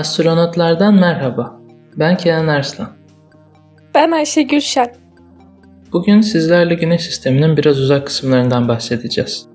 [0.00, 1.60] Astronotlardan merhaba.
[1.96, 2.88] Ben Kenan Arslan.
[3.94, 4.94] Ben Ayşe Gülşen.
[5.92, 9.46] Bugün sizlerle Güneş sisteminin biraz uzak kısımlarından bahsedeceğiz.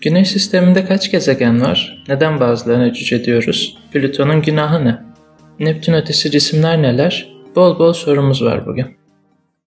[0.00, 2.04] Güneş sisteminde kaç gezegen var?
[2.08, 3.78] Neden bazılarına cüce diyoruz?
[3.92, 4.98] Plüton'un günahı ne?
[5.60, 7.34] Neptün ötesi cisimler neler?
[7.56, 8.86] Bol bol sorumuz var bugün.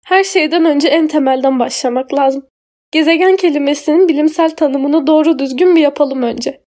[0.04, 2.46] Her şeyden önce en temelden başlamak lazım.
[2.93, 6.64] Gezegen kelimesinin bilimsel tanımını doğru düzgün bir yapalım önce.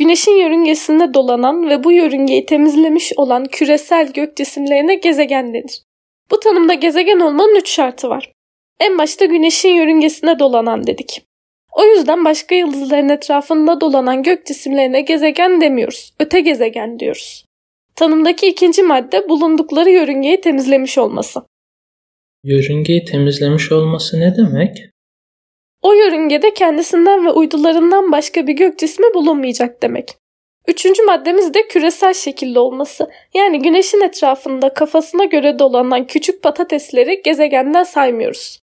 [0.00, 5.82] Güneşin yörüngesinde dolanan ve bu yörüngeyi temizlemiş olan küresel gök cisimlerine gezegen denir.
[6.30, 8.32] Bu tanımda gezegen olmanın üç şartı var.
[8.80, 11.22] En başta güneşin yörüngesinde dolanan dedik.
[11.72, 16.14] O yüzden başka yıldızların etrafında dolanan gök cisimlerine gezegen demiyoruz.
[16.20, 17.44] Öte gezegen diyoruz.
[17.94, 21.40] Tanımdaki ikinci madde bulundukları yörüngeyi temizlemiş olması.
[22.44, 24.76] Yörüngeyi temizlemiş olması ne demek?
[25.82, 30.16] O yörüngede kendisinden ve uydularından başka bir gök cismi bulunmayacak demek.
[30.68, 33.10] Üçüncü maddemiz de küresel şekilde olması.
[33.34, 38.58] Yani güneşin etrafında kafasına göre dolanan küçük patatesleri gezegenden saymıyoruz.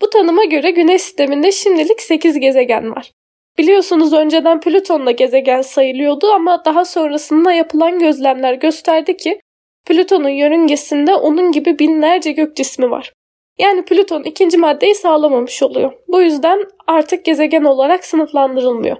[0.00, 3.10] Bu tanıma göre güneş sisteminde şimdilik 8 gezegen var.
[3.58, 9.40] Biliyorsunuz önceden Plüton da gezegen sayılıyordu ama daha sonrasında yapılan gözlemler gösterdi ki
[9.86, 13.12] Plüton'un yörüngesinde onun gibi binlerce gök cismi var.
[13.58, 15.92] Yani Plüton ikinci maddeyi sağlamamış oluyor.
[16.08, 18.96] Bu yüzden artık gezegen olarak sınıflandırılmıyor.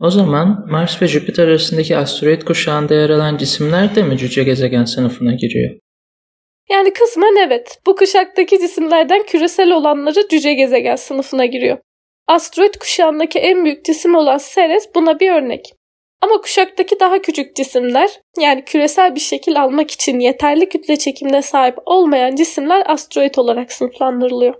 [0.00, 4.84] O zaman Mars ve Jüpiter arasındaki asteroid kuşağında yer alan cisimler de mi cüce gezegen
[4.84, 5.74] sınıfına giriyor?
[6.70, 7.80] Yani kısmen evet.
[7.86, 11.78] Bu kuşaktaki cisimlerden küresel olanları cüce gezegen sınıfına giriyor.
[12.26, 15.74] Asteroid kuşağındaki en büyük cisim olan Ceres buna bir örnek.
[16.20, 21.78] Ama kuşaktaki daha küçük cisimler yani küresel bir şekil almak için yeterli kütle çekimine sahip
[21.86, 24.54] olmayan cisimler asteroid olarak sınıflandırılıyor.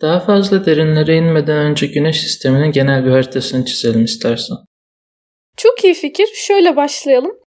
[0.00, 4.56] Daha fazla derinlere inmeden önce Güneş sisteminin genel bir haritasını çizelim istersen.
[5.56, 6.26] Çok iyi fikir.
[6.34, 7.38] Şöyle başlayalım.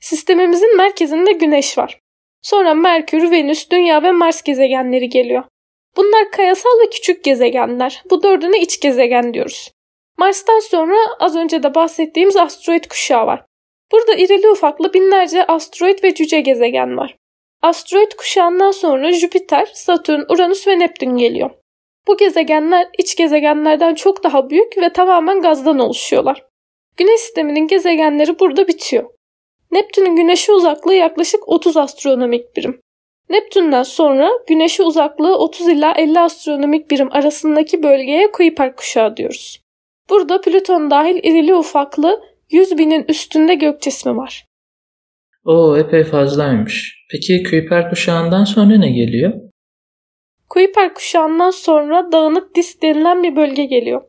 [0.00, 1.98] Sistemimizin merkezinde Güneş var.
[2.42, 5.44] Sonra Merkür, Venüs, Dünya ve Mars gezegenleri geliyor.
[5.96, 8.02] Bunlar kayasal ve küçük gezegenler.
[8.10, 9.70] Bu dördüne iç gezegen diyoruz.
[10.18, 13.44] Mars'tan sonra az önce de bahsettiğimiz asteroid kuşağı var.
[13.92, 17.16] Burada irili ufaklı binlerce asteroid ve cüce gezegen var.
[17.62, 21.50] Asteroid kuşağından sonra Jüpiter, Satürn, Uranüs ve Neptün geliyor.
[22.08, 26.44] Bu gezegenler iç gezegenlerden çok daha büyük ve tamamen gazdan oluşuyorlar.
[26.96, 29.10] Güneş sisteminin gezegenleri burada bitiyor.
[29.70, 32.80] Neptün'ün güneşe uzaklığı yaklaşık 30 astronomik birim.
[33.30, 39.67] Neptün'den sonra güneşe uzaklığı 30 ila 50 astronomik birim arasındaki bölgeye Kuiper kuşağı diyoruz.
[40.10, 44.44] Burada Plüton dahil irili ufaklı 100 binin üstünde gök cismi var.
[45.44, 47.04] Oo epey fazlaymış.
[47.10, 49.32] Peki Kuiper kuşağından sonra ne geliyor?
[50.48, 54.02] Kuiper kuşağından sonra dağınık disk denilen bir bölge geliyor.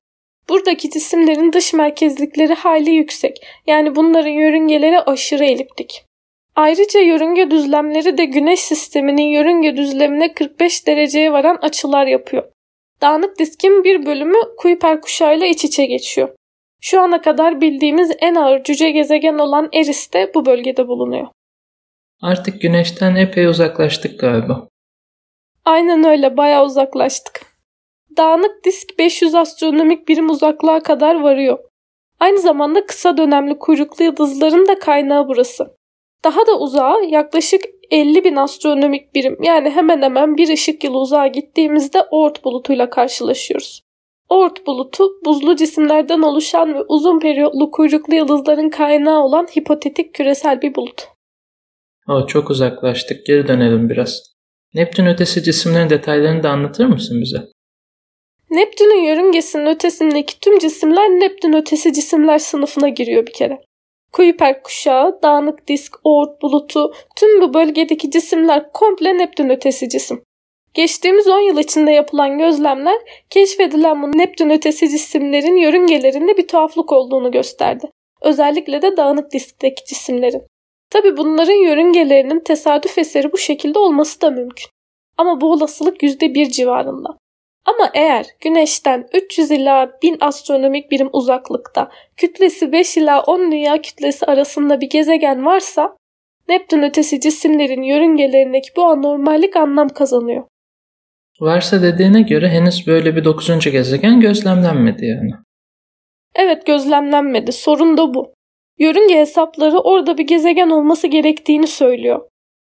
[0.49, 3.37] Buradaki cisimlerin dış merkezlikleri hayli yüksek.
[3.67, 6.05] Yani bunların yörüngeleri aşırı eliptik.
[6.55, 12.43] Ayrıca yörünge düzlemleri de güneş sisteminin yörünge düzlemine 45 dereceye varan açılar yapıyor.
[13.01, 16.29] Dağınık diskin bir bölümü Kuiper kuşağıyla iç içe geçiyor.
[16.81, 21.27] Şu ana kadar bildiğimiz en ağır cüce gezegen olan Eris de bu bölgede bulunuyor.
[22.21, 24.67] Artık güneşten epey uzaklaştık galiba.
[25.65, 27.41] Aynen öyle bayağı uzaklaştık.
[28.17, 31.59] Dağınık disk 500 astronomik birim uzaklığa kadar varıyor.
[32.19, 35.75] Aynı zamanda kısa dönemli kuyruklu yıldızların da kaynağı burası.
[36.23, 37.61] Daha da uzağa yaklaşık
[37.91, 43.81] 50 bin astronomik birim yani hemen hemen bir ışık yılı uzağa gittiğimizde Oort bulutuyla karşılaşıyoruz.
[44.29, 50.75] Oort bulutu buzlu cisimlerden oluşan ve uzun periyotlu kuyruklu yıldızların kaynağı olan hipotetik küresel bir
[50.75, 51.07] bulut.
[52.07, 53.25] O çok uzaklaştık.
[53.25, 54.23] Geri dönelim biraz.
[54.73, 57.38] Neptün ötesi cisimlerin detaylarını da anlatır mısın bize?
[58.49, 63.61] Neptün'ün yörüngesinin ötesindeki tüm cisimler Neptün ötesi cisimler sınıfına giriyor bir kere.
[64.12, 70.24] Kuiper kuşağı, dağınık disk, Oort bulutu, tüm bu bölgedeki cisimler komple Neptün ötesi cisim.
[70.74, 72.97] Geçtiğimiz 10 yıl içinde yapılan gözlemler
[73.29, 77.91] keşfedilen bu Neptün ötesi cisimlerin yörüngelerinde bir tuhaflık olduğunu gösterdi.
[78.22, 80.44] Özellikle de dağınık diskteki cisimlerin.
[80.90, 84.67] Tabi bunların yörüngelerinin tesadüf eseri bu şekilde olması da mümkün.
[85.17, 87.17] Ama bu olasılık %1 civarında.
[87.69, 94.25] Ama eğer Güneş'ten 300 ila 1000 astronomik birim uzaklıkta kütlesi 5 ila 10 dünya kütlesi
[94.25, 95.97] arasında bir gezegen varsa
[96.49, 100.43] Neptün ötesi cisimlerin yörüngelerindeki bu anormallik anlam kazanıyor.
[101.41, 103.71] Varsa dediğine göre henüz böyle bir 9.
[103.71, 105.31] gezegen gözlemlenmedi yani.
[106.35, 107.51] Evet gözlemlenmedi.
[107.51, 108.33] Sorun da bu.
[108.79, 112.21] Yörünge hesapları orada bir gezegen olması gerektiğini söylüyor.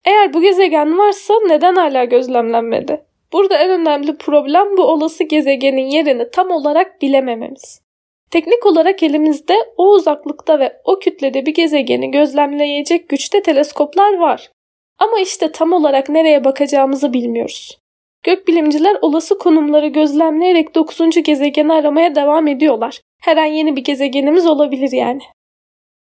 [0.05, 3.08] Eğer bu gezegen varsa neden hala gözlemlenmedi?
[3.33, 7.81] Burada en önemli problem bu olası gezegenin yerini tam olarak bilemememiz.
[8.31, 14.51] Teknik olarak elimizde o uzaklıkta ve o kütlede bir gezegeni gözlemleyecek güçte teleskoplar var.
[14.99, 17.79] Ama işte tam olarak nereye bakacağımızı bilmiyoruz.
[18.23, 21.23] Gökbilimciler olası konumları gözlemleyerek 9.
[21.25, 23.01] gezegeni aramaya devam ediyorlar.
[23.23, 25.23] Her an yeni bir gezegenimiz olabilir yani.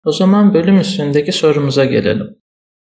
[0.04, 2.41] O zaman bölüm üstündeki sorumuza gelelim.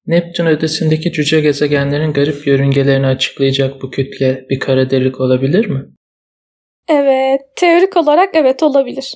[0.08, 5.84] Neptün ötesindeki cüce gezegenlerin garip yörüngelerini açıklayacak bu kütle bir kara delik olabilir mi?
[6.88, 9.14] Evet, teorik olarak evet olabilir.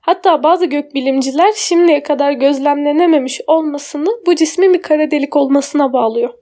[0.00, 6.34] Hatta bazı gökbilimciler şimdiye kadar gözlemlenememiş olmasını bu cismin bir kara delik olmasına bağlıyor.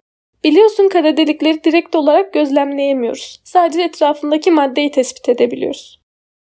[0.45, 3.41] Biliyorsun kara delikleri direkt olarak gözlemleyemiyoruz.
[3.45, 6.01] Sadece etrafındaki maddeyi tespit edebiliyoruz.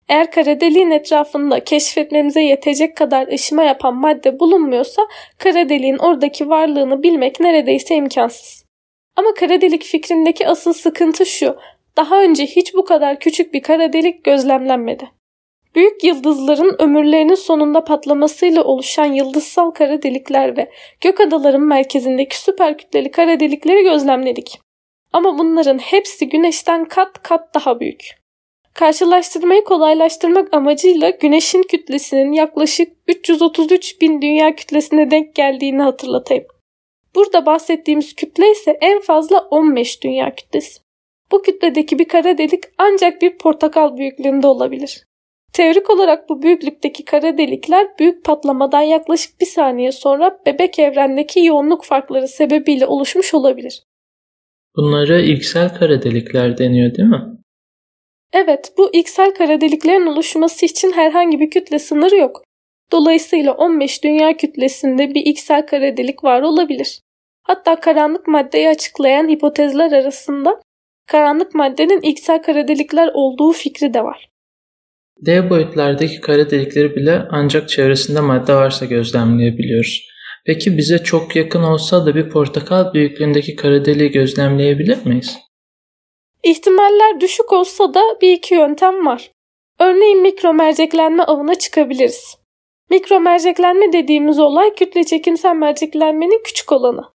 [0.09, 5.03] Eğer kara deliğin etrafında keşfetmemize yetecek kadar ışıma yapan madde bulunmuyorsa
[5.39, 8.65] kara deliğin oradaki varlığını bilmek neredeyse imkansız.
[9.17, 11.57] Ama kara delik fikrindeki asıl sıkıntı şu.
[11.97, 15.11] Daha önce hiç bu kadar küçük bir kara delik gözlemlenmedi.
[15.75, 20.71] Büyük yıldızların ömürlerinin sonunda patlamasıyla oluşan yıldızsal kara delikler ve
[21.01, 24.61] gök adaların merkezindeki süper kütleli kara delikleri gözlemledik.
[25.13, 28.24] Ama bunların hepsi güneşten kat kat daha büyük.
[28.75, 36.45] Karşılaştırmayı kolaylaştırmak amacıyla güneşin kütlesinin yaklaşık 333 bin dünya kütlesine denk geldiğini hatırlatayım.
[37.15, 40.81] Burada bahsettiğimiz kütle ise en fazla 15 dünya kütlesi.
[41.33, 45.05] Bu kütledeki bir kara delik ancak bir portakal büyüklüğünde olabilir.
[45.53, 51.85] Teorik olarak bu büyüklükteki kara delikler büyük patlamadan yaklaşık bir saniye sonra bebek evrendeki yoğunluk
[51.85, 53.83] farkları sebebiyle oluşmuş olabilir.
[54.77, 57.23] Bunlara ilksel kara delikler deniyor değil mi?
[58.35, 62.45] Evet, bu ilksel kara deliklerin oluşması için herhangi bir kütle sınırı yok.
[62.93, 67.01] Dolayısıyla 15 dünya kütlesinde bir ilksel kara delik var olabilir.
[67.43, 70.61] Hatta karanlık maddeyi açıklayan hipotezler arasında
[71.07, 74.29] karanlık maddenin ilksel kara delikler olduğu fikri de var.
[75.27, 80.09] D boyutlardaki kara delikleri bile ancak çevresinde madde varsa gözlemleyebiliyoruz.
[80.47, 85.44] Peki bize çok yakın olsa da bir portakal büyüklüğündeki kara deliği gözlemleyebilir miyiz?
[86.45, 89.31] İhtimaller düşük olsa da bir iki yöntem var.
[89.81, 92.37] Örneğin mikro merceklenme avına çıkabiliriz.
[92.91, 97.15] Mikro merceklenme dediğimiz olay kütle çekimsel merceklenmenin küçük olanı.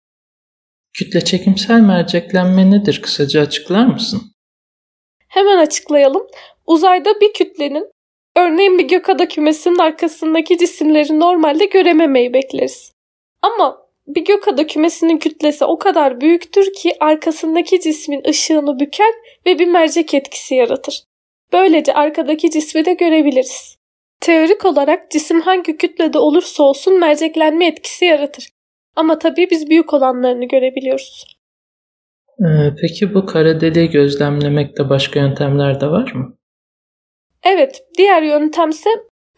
[0.94, 3.02] Kütle çekimsel merceklenme nedir?
[3.02, 4.22] Kısaca açıklar mısın?
[5.28, 6.28] Hemen açıklayalım.
[6.66, 7.92] Uzayda bir kütlenin,
[8.36, 12.92] örneğin bir gökada kümesinin arkasındaki cisimleri normalde görememeyi bekleriz.
[13.42, 13.79] Ama
[14.16, 19.14] bir gökada kümesinin kütlesi o kadar büyüktür ki arkasındaki cismin ışığını büker
[19.46, 21.04] ve bir mercek etkisi yaratır.
[21.54, 23.78] Böylece arkadaki cismi de görebiliriz.
[24.22, 28.50] Teorik olarak cisim hangi kütlede olursa olsun merceklenme etkisi yaratır.
[28.96, 31.26] Ama tabii biz büyük olanlarını görebiliyoruz.
[32.40, 36.38] Ee, peki bu kara deliği gözlemlemekte başka yöntemler de var mı?
[37.44, 38.90] Evet, diğer yöntemse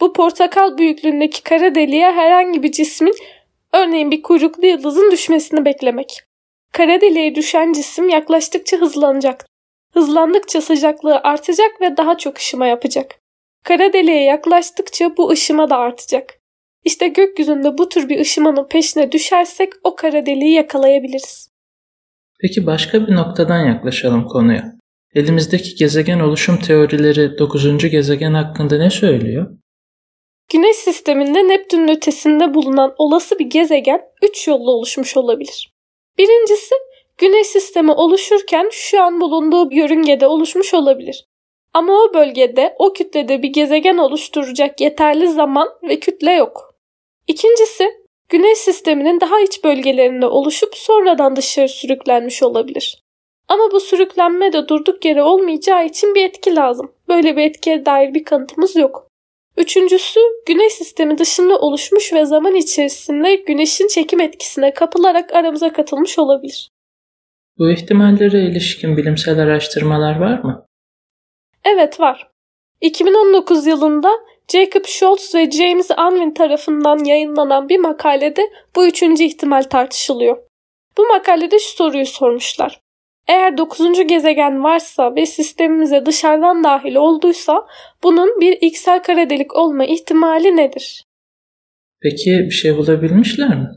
[0.01, 3.15] bu portakal büyüklüğündeki kara deliğe herhangi bir cismin,
[3.73, 6.23] örneğin bir kuyruklu yıldızın düşmesini beklemek.
[6.73, 9.45] Kara deliğe düşen cisim yaklaştıkça hızlanacak.
[9.93, 13.19] Hızlandıkça sıcaklığı artacak ve daha çok ışıma yapacak.
[13.63, 16.39] Kara deliğe yaklaştıkça bu ışıma da artacak.
[16.83, 21.51] İşte gökyüzünde bu tür bir ışımanın peşine düşersek o kara deliği yakalayabiliriz.
[22.39, 24.75] Peki başka bir noktadan yaklaşalım konuya.
[25.15, 27.89] Elimizdeki gezegen oluşum teorileri 9.
[27.89, 29.57] gezegen hakkında ne söylüyor?
[30.51, 35.73] Güneş sisteminde Neptün'ün ötesinde bulunan olası bir gezegen 3 yolla oluşmuş olabilir.
[36.17, 36.75] Birincisi
[37.17, 41.25] Güneş sistemi oluşurken şu an bulunduğu yörüngede oluşmuş olabilir.
[41.73, 46.75] Ama o bölgede o kütlede bir gezegen oluşturacak yeterli zaman ve kütle yok.
[47.27, 47.89] İkincisi
[48.29, 53.03] Güneş sisteminin daha iç bölgelerinde oluşup sonradan dışarı sürüklenmiş olabilir.
[53.47, 56.91] Ama bu sürüklenme de durduk yere olmayacağı için bir etki lazım.
[57.07, 59.10] Böyle bir etkiye dair bir kanıtımız yok.
[59.57, 66.69] Üçüncüsü güneş sistemi dışında oluşmuş ve zaman içerisinde güneşin çekim etkisine kapılarak aramıza katılmış olabilir.
[67.57, 70.65] Bu ihtimallere ilişkin bilimsel araştırmalar var mı?
[71.63, 72.31] Evet var.
[72.81, 74.11] 2019 yılında
[74.51, 78.41] Jacob Schultz ve James Unwin tarafından yayınlanan bir makalede
[78.75, 80.37] bu üçüncü ihtimal tartışılıyor.
[80.97, 82.81] Bu makalede şu soruyu sormuşlar.
[83.27, 87.67] Eğer dokuzuncu gezegen varsa ve sistemimize dışarıdan dahil olduysa
[88.03, 91.03] bunun bir iksel kara delik olma ihtimali nedir?
[92.01, 93.69] Peki bir şey bulabilmişler mi?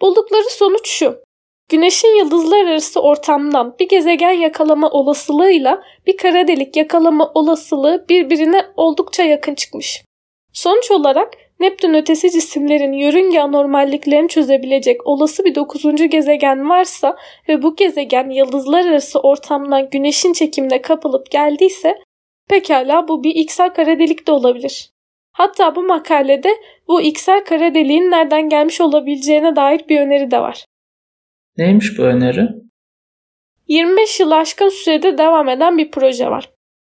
[0.00, 1.22] Buldukları sonuç şu.
[1.68, 9.22] Güneşin yıldızlar arası ortamdan bir gezegen yakalama olasılığıyla bir kara delik yakalama olasılığı birbirine oldukça
[9.22, 10.04] yakın çıkmış.
[10.52, 17.16] Sonuç olarak Neptün ötesi cisimlerin yörünge anormalliklerini çözebilecek olası bir dokuzuncu gezegen varsa
[17.48, 21.98] ve bu gezegen yıldızlar arası ortamdan güneşin çekimine kapılıp geldiyse
[22.48, 24.90] pekala bu bir iksel kara delik de olabilir.
[25.32, 26.50] Hatta bu makalede
[26.88, 30.64] bu iksel kara deliğin nereden gelmiş olabileceğine dair bir öneri de var.
[31.56, 32.48] Neymiş bu öneri?
[33.68, 36.50] 25 yıl aşkın sürede devam eden bir proje var.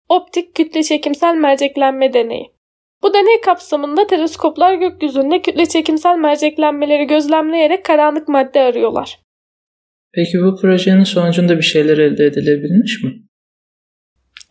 [0.09, 2.55] Optik kütle çekimsel merceklenme deneyi.
[3.05, 9.21] Bu deney kapsamında teleskoplar gökyüzünde kütle çekimsel merceklenmeleri gözlemleyerek karanlık madde arıyorlar.
[10.15, 13.13] Peki bu projenin sonucunda bir şeyler elde edilebilmiş mi?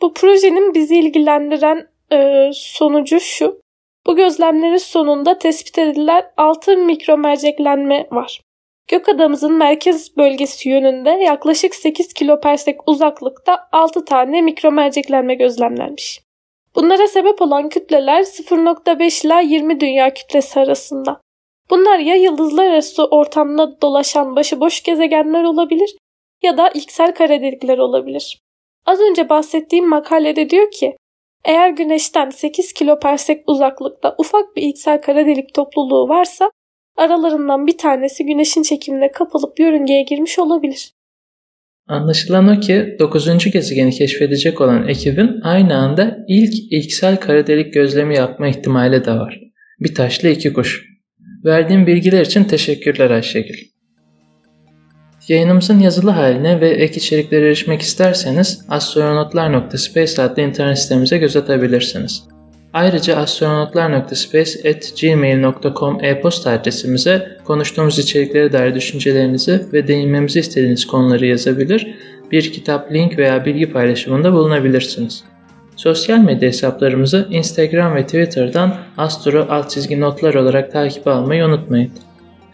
[0.02, 3.62] Bu projenin bizi ilgilendiren e, sonucu şu.
[4.08, 8.42] Bu gözlemlerin sonunda tespit edilen 6 mikromerceklenme var.
[8.88, 16.23] Gök adamımızın merkez bölgesi yönünde yaklaşık 8 kiloparsek uzaklıkta 6 tane mikromerceklenme gözlemlenmiş.
[16.76, 21.22] Bunlara sebep olan kütleler 0.5 ila 20 dünya kütlesi arasında.
[21.70, 25.96] Bunlar ya yıldızlar arası ortamda dolaşan başıboş gezegenler olabilir
[26.44, 28.40] ya da ilksel kara delikler olabilir.
[28.86, 30.98] Az önce bahsettiğim makalede diyor ki,
[31.46, 36.52] eğer Güneş'ten 8 kiloparsek uzaklıkta ufak bir ilksel kara delik topluluğu varsa
[36.98, 40.93] aralarından bir tanesi Güneş'in çekimine kapılıp yörüngeye girmiş olabilir.
[41.88, 43.52] Anlaşılan o ki 9.
[43.52, 49.40] gezegeni keşfedecek olan ekibin aynı anda ilk ilksel kara delik gözlemi yapma ihtimali de var.
[49.80, 50.84] Bir taşla iki kuş.
[51.46, 53.58] Verdiğim bilgiler için teşekkürler Ayşegül.
[55.28, 62.33] Yayınımızın yazılı haline ve ek içeriklere erişmek isterseniz astronotlar.space adlı internet sitemize göz atabilirsiniz.
[62.74, 71.96] Ayrıca astronotlar.space.gmail.com e-posta adresimize konuştuğumuz içeriklere dair düşüncelerinizi ve değinmemizi istediğiniz konuları yazabilir,
[72.32, 75.24] bir kitap, link veya bilgi paylaşımında bulunabilirsiniz.
[75.76, 81.92] Sosyal medya hesaplarımızı Instagram ve Twitter'dan astro alt çizgi notlar olarak takip almayı unutmayın.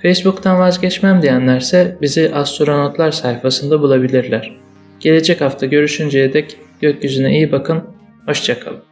[0.02, 4.58] Facebook'tan vazgeçmem diyenlerse bizi astronotlar sayfasında bulabilirler.
[5.00, 7.84] Gelecek hafta görüşünceye dek gökyüzüne iyi bakın,
[8.26, 8.89] hoşçakalın.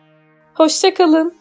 [0.58, 1.34] Hoşçakalın.